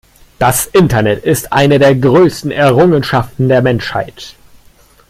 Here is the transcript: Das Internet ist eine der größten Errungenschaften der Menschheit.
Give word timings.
Das 0.39 0.65
Internet 0.65 1.23
ist 1.23 1.53
eine 1.53 1.77
der 1.77 1.93
größten 1.93 2.49
Errungenschaften 2.49 3.47
der 3.49 3.61
Menschheit. 3.61 4.33